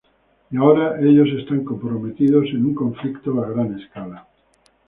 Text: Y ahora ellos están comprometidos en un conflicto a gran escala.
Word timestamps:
Y 0.49 0.57
ahora 0.57 0.99
ellos 0.99 1.27
están 1.39 1.63
comprometidos 1.63 2.45
en 2.47 2.65
un 2.65 2.73
conflicto 2.73 3.39
a 3.43 3.47
gran 3.51 3.79
escala. 3.79 4.27